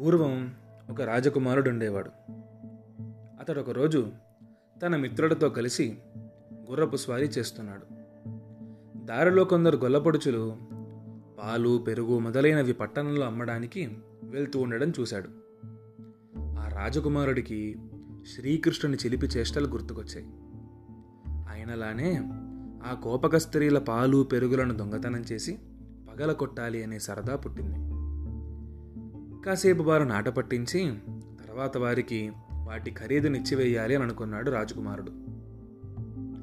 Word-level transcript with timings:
పూర్వం 0.00 0.54
ఒక 0.90 1.02
రాజకుమారుడు 1.02 1.70
ఉండేవాడు. 1.70 2.10
అతడు 3.40 3.60
ఒకరోజు 3.60 4.12
తన 4.82 4.96
మిత్రులతో 4.96 5.48
కలిసి 5.48 5.98
గుర్రపు 6.70 6.96
స్వారీ 6.96 7.26
చేస్తున్నాడు. 7.26 7.86
దారిలో 9.04 9.44
కొందరు 9.44 9.76
గొల్లపొడుచులు 9.76 10.56
పాలు 11.38 11.78
పెరుగు 11.78 12.18
మొదలైనవి 12.18 12.72
పట్టణంలో 12.72 13.26
అమ్మడానికి 13.26 13.98
వెళ్తూ 14.22 14.60
ఉండడం 14.60 14.92
చూశాడు. 15.00 15.28
ఆ 16.60 16.68
రాజకుమారుడికి 16.68 17.76
శ్రీకృష్ణుని 18.34 18.96
చిలిపి 18.96 19.26
చేష్టలు 19.26 19.66
గుర్తుకొచ్చాయి. 19.66 20.26
ఆయనలానే 21.28 22.16
ఆ 22.90 22.94
కోపక 22.94 23.36
స్త్రీల 23.36 23.78
పాలు 23.78 24.22
పెరుగులను 24.22 24.76
దొంగతనం 24.76 25.20
చేసి 25.20 25.58
పగల 26.08 26.32
కొట్టాలి 26.32 26.84
అనే 26.84 26.98
సరదా 26.98 27.36
పుట్టింది. 27.36 27.87
కాసేపు 29.48 29.82
వారు 29.82 30.04
నాట 30.04 30.28
పట్టించి 30.28 30.94
తర్వాత 31.46 31.78
వారికి 31.78 32.32
వాటి 32.52 32.90
ఖరీదునిచ్చివేయాలి 32.90 33.94
అని 33.94 34.04
అనుకున్నాడు 34.04 34.50
రాజకుమారుడు. 34.50 35.10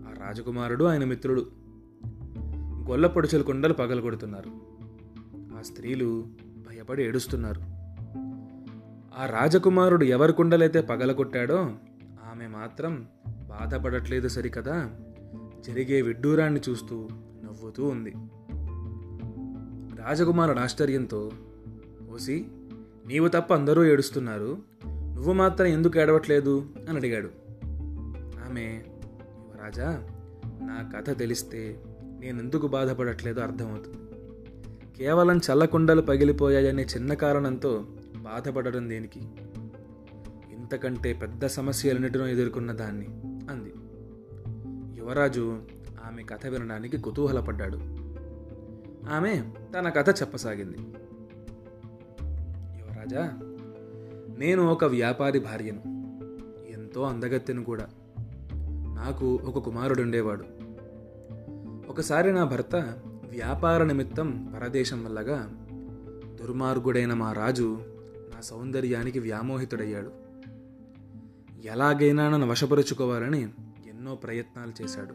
ఆ 0.08 0.28
రాజకుమారుడు 0.28 0.84
ఆయన 0.84 1.04
మిత్రుడు 1.04 1.48
గొల్ల 2.90 3.08
పొడుచుల 3.08 3.42
కుండలు 3.42 3.74
పగలగొడుతున్నారు. 3.74 4.52
ఆ 5.58 5.62
స్త్రీలు 5.62 6.28
భయపడి 6.70 7.04
ఏడుస్తున్నారు. 7.04 7.62
ఆ 9.18 9.26
రాజకుమారుడు 9.26 10.04
ఎవరి 10.04 10.34
కుండలైతే 10.34 10.82
పగలగొట్టాడో 10.82 11.58
ఆమె 12.32 12.48
మాత్రం 12.48 13.08
బాధపడట్లేదు 13.28 14.28
సరికదా 14.28 14.92
జరిగే 15.68 16.02
విడ్డూరాన్ని 16.02 16.62
చూస్తూ 16.70 17.08
నవ్వుతూ 17.44 17.86
ఉంది. 17.86 18.14
రాజకుమారుడు 20.02 20.60
ఆశ్చర్యంతో 20.60 21.32
ఓసి 22.14 22.46
నీవు 23.08 23.28
తప్ప 23.28 23.54
అందరూ 23.54 23.86
ఏడుస్తున్నారు. 23.86 24.58
నువ్వు 24.86 25.34
మాత్రం 25.34 25.68
ఎందుకు 25.68 26.00
ఏడవట్లేదు? 26.00 26.66
అని 26.90 26.98
అడిగాడు. 26.98 27.30
ఆమె 28.48 28.84
రాజా 29.64 30.08
నా 30.46 30.92
కథ 30.96 31.18
తెలిస్తే 31.18 31.82
నేనెందుకు 32.20 32.68
బాధపడట్లేదో 32.68 33.42
అర్థమవుతుంది. 33.42 33.98
కేవలం 34.98 35.38
చల్లకుండలు 35.38 36.02
పగిలిపోయాయనే 36.02 36.84
చిన్న 36.84 37.14
కారణంతో 37.14 37.86
బాధపడడం 38.18 38.90
దేనికి? 38.90 39.20
ఇంతకంటే 40.52 41.14
పెద్ద 41.14 41.46
సమస్యలన్నిటినో 41.46 42.28
ఎదుర్కొన్న 42.28 42.72
దాన్ని 42.72 43.08
అంది. 43.52 43.74
యువరాజు 45.00 45.62
ఆమె 46.06 46.24
కథ 46.24 46.48
వినడానికి 46.48 46.98
కుతూహలపడ్డాడు. 46.98 47.78
ఆమె 49.10 49.44
తన 49.80 49.90
కథ 49.90 50.22
చెప్పసాగింది. 50.22 50.78
రాజా 53.06 53.40
నేను 54.38 54.68
ఒక 54.68 54.86
వ్యాపారి 54.86 55.40
భార్యను 55.40 55.80
ఎంతో 56.70 57.04
అందగత్తెను 57.04 57.64
కూడా. 57.64 57.88
నాకు 58.96 59.40
ఒక 59.44 59.64
కుమారుడు 59.64 60.02
ఉండేవాడు 60.02 60.46
ఒకసారి 61.90 62.34
నా 62.34 62.44
భర్త 62.44 62.76
వ్యాపార 63.30 63.84
నిమిత్తం 63.84 64.54
పరదేశం 64.56 65.06
వల్లగా 65.06 65.52
దుర్మార్గుడైన 66.36 67.14
మా 67.14 67.32
రాజు 67.34 67.78
నా 68.36 68.42
సౌందర్యానికి 68.42 69.20
వ్యామోహితుడయ్యాడు. 69.20 70.12
ఎలాగైనా 71.66 72.30
నన్ను 72.30 72.48
వశపరుచుకోవాలని 72.48 73.42
ఎన్నో 73.90 74.16
ప్రయత్నాలు 74.16 74.84
చేశాడు. 74.84 75.14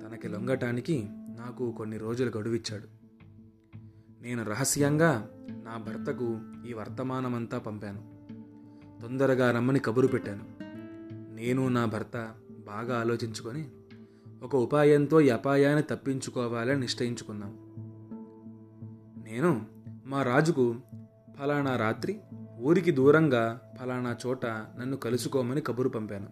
తనకి 0.00 0.28
లొంగటానికి 0.28 1.08
నాకు 1.12 1.72
కొన్ని 1.72 1.96
రోజులు 1.96 2.38
గడువిచ్చాడు. 2.38 2.84
నేను 4.22 4.44
రహస్యంగా 4.44 5.28
నా 5.68 5.76
భర్తకు 5.76 6.38
ఈ 6.68 6.72
వర్తమానమంతా 6.72 7.58
పంపాను. 7.58 8.02
తొందరగా 9.02 9.50
రమ్మని 9.50 9.78
కబురు 9.78 10.06
పెట్టాను. 10.06 10.44
నేను 11.34 11.68
నా 11.68 11.84
భర్త 11.84 12.34
బాగా 12.66 13.00
ఆలోచించుకొని 13.00 13.68
ఒక 14.42 14.56
ఉపాయంతో 14.56 15.20
ఈ 15.20 15.28
అపాయాన్ని 15.28 15.82
తప్పించుకోవాలని 15.82 16.80
నిశ్చయించుకున్నాం. 16.80 17.50
నేను 19.24 19.66
మా 20.06 20.22
రాజుకు 20.22 20.74
ఫలానా 21.38 21.76
రాత్రి 21.76 22.20
ఊరికి 22.60 22.90
దూరంగా 22.90 23.60
ఫలానా 23.80 24.16
చోట 24.26 24.46
నన్ను 24.46 24.96
కలుసుకోమని 24.96 25.60
కబురు 25.60 25.88
పంపాను. 25.88 26.28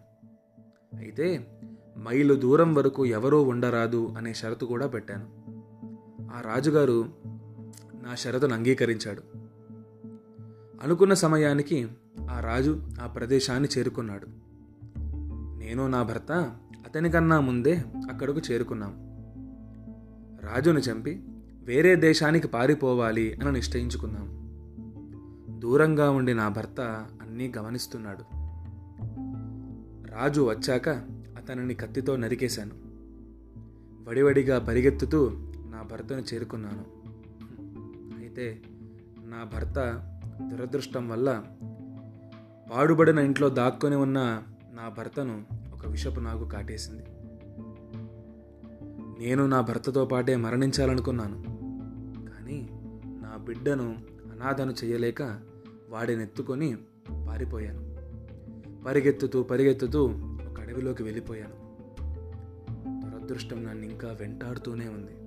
అయితే 0.97 1.47
మైలు 1.99 2.35
దూరం 2.35 2.75
వరకు 2.75 3.07
ఎవరూ 3.07 3.43
ఉండరాదు 3.43 4.15
అనే 4.19 4.35
షరతు 4.35 4.65
కూడా 4.65 4.87
పెట్టాను. 4.87 5.27
ఆ 6.37 6.41
రాజుగారు 6.41 7.27
నా 8.07 8.15
షరతును 8.15 8.55
అంగీకరించాడు. 8.55 9.23
అనుకున్న 10.83 11.15
సమయానికి 11.15 11.89
ఆ 12.31 12.41
రాజు 12.41 12.83
ఆ 13.03 13.07
ప్రదేశాన్ని 13.07 13.69
చేరుకున్నాడు. 13.79 14.27
నేను 15.59 15.87
నా 15.87 16.03
భర్త 16.03 16.33
అతనికన్నా 16.87 17.41
ముందే 17.41 17.85
అక్కడకు 18.11 18.41
చేరుకున్నాం. 18.51 18.91
రాజును 20.43 20.79
చంపి 20.79 21.23
వేరే 21.63 21.97
దేశానికి 21.97 22.49
పారిపోవాలి 22.49 23.35
అని 23.35 23.53
నిశ్చయించుకున్నాం. 23.53 24.37
దూరంగా 25.61 26.11
ఉండి 26.11 26.35
నా 26.35 26.49
భర్త 26.49 26.81
అన్నీ 27.23 27.53
గమనిస్తున్నాడు. 27.59 28.25
రాజు 30.15 30.51
వచ్చాక 30.51 30.89
అతనిని 31.37 31.75
కత్తితో 31.75 32.17
నరికేశాను. 32.17 32.75
వడివడిగా 34.09 34.59
పరిగెత్తుతూ 34.59 35.31
నా 35.71 35.83
భర్తను 35.83 36.25
చేరుకున్నాను. 36.35 36.96
అయితే 38.37 38.63
నా 39.25 39.45
భర్త 39.45 39.75
దురదృష్టం 40.43 41.09
వల్ల 41.09 41.45
పాడుబడిన 42.73 43.19
ఇంట్లో 43.19 43.49
దాక్కొని 43.49 43.97
ఉన్న 43.97 44.43
నా 44.73 44.89
భర్తను 44.89 45.45
ఒక 45.75 45.87
విషపు 45.87 46.21
నాకు 46.21 46.49
కాటేసింది. 46.49 47.03
నేను 49.19 49.47
నా 49.47 49.61
భర్తతో 49.61 50.05
పాటే 50.05 50.37
మరణించాలనుకున్నాను. 50.37 51.43
కానీ 52.31 52.69
నా 53.07 53.37
బిడ్డను 53.37 53.97
అనాథను 54.33 54.75
చేయలేక 54.85 55.23
వాడినెత్తుకొని 55.91 56.77
పారిపోయాను. 57.29 57.97
పరిగెత్తుతూ 58.85 59.43
పరిగెత్తుతూ 59.43 60.05
ఒక 60.51 60.61
అడవిలోకి 60.61 61.03
వెళ్ళిపోయాను. 61.03 61.57
దురదృష్టం 63.01 63.65
నన్ను 63.65 63.85
ఇంకా 63.85 64.17
వెంటాడుతూనే 64.21 64.89
ఉంది. 64.89 65.26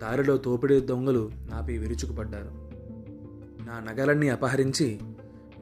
దారిలో 0.00 0.36
తోపిడి 0.36 0.80
దొంగలు 0.80 1.30
నాపై 1.50 1.78
విరుచుకుపడ్డారు. 1.78 2.50
నా 3.66 3.80
నగలన్నీ 3.80 4.28
అపహరించి 4.28 4.98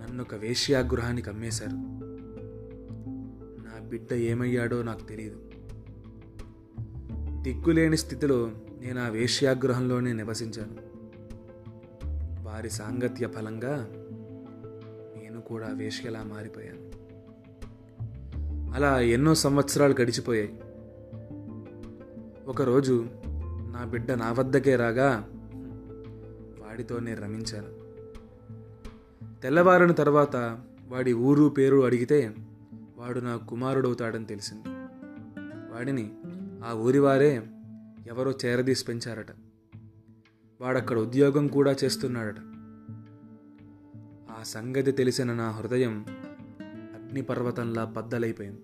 నన్ను 0.03 0.23
ఒక 0.23 0.35
వేశ్యాగృహానికి 0.35 1.31
అమ్మేశారు 1.31 1.75
నా 3.63 3.89
బిడ్డ 3.89 4.15
ఏమయ్యాడో 4.15 4.83
నాకు 4.83 5.05
తెలియదు 5.05 5.41
దిక్కులేని 7.43 7.97
స్థితిలో 7.97 8.51
నేను 8.81 9.05
ఆ 9.05 9.09
వేశ్యాగృహంలోనే 9.09 10.13
నివసించాను. 10.13 10.95
వారి 12.45 12.71
సాంగత్య 12.71 13.29
ఫలంగా 13.29 13.89
నేను 15.17 15.41
కూడా 15.41 15.69
వేష్యలా 15.69 16.23
మారిపోయాను. 16.23 16.85
అలా 18.75 19.01
ఎన్నో 19.01 19.35
సంవత్సరాలు 19.35 19.95
గడిచిపోయాయి. 20.01 20.55
ఒకరోజు 22.47 23.07
నా 23.75 23.85
బిడ్డ 23.85 24.13
నా 24.13 24.33
వద్దకే 24.33 24.77
రాగా 24.77 25.31
వాడితోనే 26.63 27.15
రమించాను. 27.15 27.85
తెల్లవారిన 29.41 29.93
తర్వాత 29.93 30.37
వాడి 30.89 31.13
ఊరు 31.13 31.49
పేరు 31.49 31.85
అడిగితే 31.85 32.35
వాడు 32.97 33.21
నా 33.21 33.37
కుమారుడవుతాడని 33.37 34.27
తెలిసింది. 34.27 34.63
వాడిని 35.73 36.13
ఆ 36.65 36.73
ఊరివారే 36.73 37.47
ఎవరో 38.07 38.35
చేరదీసి 38.45 38.85
పెంచారట. 38.85 39.27
వాడక్కడ 40.61 40.99
ఉద్యోగం 40.99 41.49
కూడా 41.49 41.77
చేస్తున్నాడట. 41.85 42.37
ఆ 44.31 44.43
సంగతి 44.43 44.93
తెలిసిన 44.93 45.33
నా 45.33 45.51
హృదయం 45.51 46.07
అగ్నిపర్వతంలా 46.71 47.85
బద్దలైపోయింది. 47.85 48.63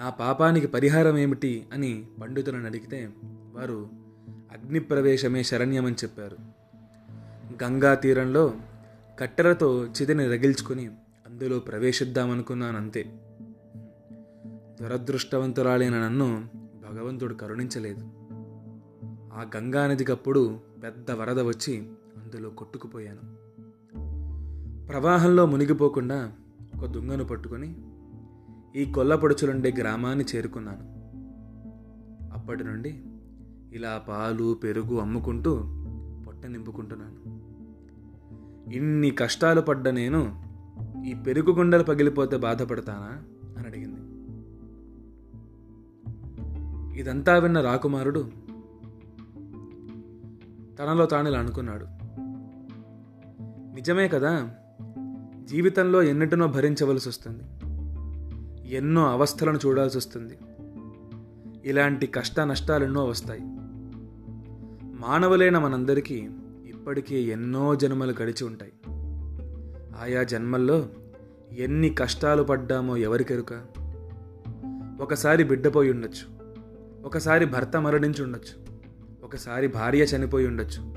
నా 0.00 0.10
పాపానికి 0.10 0.66
పరిహారం 0.66 1.18
ఏమిటి 1.18 1.66
అని 1.72 2.06
పండితులను 2.20 2.66
అడిగితే 2.66 3.10
వారు 3.54 3.88
అగ్నిప్రవేశమే 4.52 5.42
శరణ్యమని 5.42 5.94
చెప్పారు. 5.94 6.36
గంగా 7.64 7.94
తీరంలో 7.94 8.54
కట్టెలతో 9.18 9.86
చితిని 9.86 10.26
రగిల్చుకొని 10.26 10.86
అందులో 11.26 11.58
ప్రవేశిద్దామనుకున్నాను 11.58 12.76
అంతే. 12.76 13.02
దురదృష్టవంతురాలైన 14.80 15.98
నన్ను 15.98 16.48
భగవంతుడు 16.56 17.34
కరుణించలేదు. 17.34 18.00
ఆ 19.32 19.46
గంగా 19.56 19.86
నదికప్పుడు 19.86 20.60
పెద్ద 20.84 21.10
వరద 21.10 21.40
వచ్చి 21.40 21.78
అందులో 22.16 22.50
కొట్టుకుపోయాను. 22.50 23.36
ప్రవాహంలో 24.86 25.46
మునిగిపోకుండా 25.46 26.32
ఒక 26.78 26.86
దుంగను 26.86 27.24
పట్టుకొని 27.24 27.74
ఈ 28.76 28.84
కొల్లపొడుచులుండే 28.84 29.74
గ్రామాన్ని 29.78 30.24
చేరుకున్నాను. 30.36 31.00
అప్పటి 32.32 32.64
నుండి 32.64 33.02
ఇలా 33.72 34.04
పాలు 34.08 34.54
పెరుగు 34.54 34.96
అమ్ముకుంటూ 34.96 35.64
పొట్ట 36.26 36.46
నింపుకుంటున్నాను. 36.46 37.40
ఇన్ని 38.72 39.10
కష్టాలు 39.10 39.60
పడ్డ 39.60 39.88
నేను 39.88 40.42
ఈ 41.06 41.14
పెరుగు 41.14 41.52
గుండెలు 41.52 41.82
పగిలిపోతే 41.82 42.36
బాధపడతానా 42.36 43.22
అని 43.58 43.66
అడిగింది. 43.66 44.00
ఇదంతా 47.00 47.38
విన్న 47.38 47.60
రాకుమారుడు 47.60 48.30
తనలో 50.78 51.06
తాను 51.06 51.32
అనుకున్నాడు. 51.32 51.86
నిజమే 53.74 54.08
కదా 54.08 54.50
జీవితంలో 55.44 56.02
ఎన్నిటినో 56.02 56.46
భరించవలసి 56.46 57.08
వస్తుంది 57.08 57.44
ఎన్నో 58.70 59.10
అవస్థలను 59.10 59.58
చూడాల్సి 59.66 59.98
వస్తుంది. 59.98 60.38
ఇలాంటి 61.64 62.06
కష్ట 62.06 62.40
నష్టాలు 62.40 62.84
ఎన్నో 62.84 63.04
వస్తాయి. 63.04 63.40
మానవులైన 65.00 65.58
మనందరికీ 65.58 66.28
ఇప్పటికే 66.66 67.20
ఎన్నో 67.20 67.74
జన్మలు 67.74 68.14
గడిచి 68.22 68.44
ఉంటాయి. 68.44 68.72
ఆయా 70.00 70.22
జన్మల్లో 70.22 70.88
ఎన్ని 71.52 71.90
కష్టాలు 71.90 72.42
పడ్డామో 72.42 72.96
ఎవరికెరుక? 72.96 73.52
ఒకసారి 75.00 75.44
బిడ్డపోయి 75.44 75.90
ఉండొచ్చు. 75.90 76.40
ఒకసారి 77.04 77.46
భర్త 77.46 77.76
మరణించి 77.76 78.22
ఉండొచ్చు. 78.22 78.66
ఒకసారి 79.24 79.66
భార్య 79.66 80.02
చనిపోయి 80.02 80.46
ఉండొచ్చు. 80.46 80.94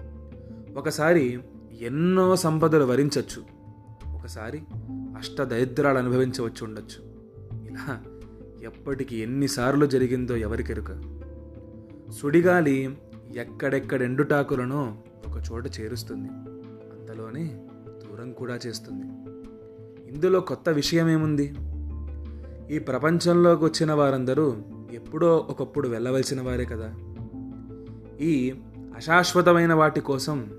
ఒకసారి 0.75 1.39
ఎన్నో 1.81 2.35
సంపదలు 2.35 2.83
వరించవచ్చు 2.83 3.43
ఒకసారి 4.15 4.63
అష్టదరిద్రాలు 5.17 5.97
అనుభవించవచ్చు 5.97 6.65
ఉండొచ్చు. 6.65 7.12
ఎప్పటికి 8.63 9.17
ఎన్నిసార్లు 9.17 9.85
జరిగిందో 9.85 10.35
ఎవరికెరుక 10.35 11.01
సుడిగాలి 12.11 12.97
ఎక్కడెక్కడెండుటాకులను 13.35 14.97
ఒక 15.27 15.41
చోట 15.51 15.79
చేరుస్తుంది. 15.79 16.29
అంతలోనే 16.69 17.61
దూరం 17.87 18.31
కూడా 18.31 18.59
చేస్తుంది. 18.67 19.03
ఇందులో 20.11 20.39
కొత్త 20.39 20.69
విషయం 20.69 21.09
ఏముంది 21.09 21.55
ఈ 22.71 22.79
ప్రపంచంలోకి 22.79 23.63
వచ్చిన 23.63 23.93
వారందరూ 23.93 24.55
ఎప్పుడో 24.93 25.37
ఒకప్పుడు 25.37 25.89
వెళ్ళవలసిన 25.89 26.41
వారే 26.41 26.65
కదా. 26.65 26.93
ఈ 28.21 28.53
అశాశ్వతమైన 28.95 29.73
వాటి 29.73 30.01
కోసం 30.01 30.51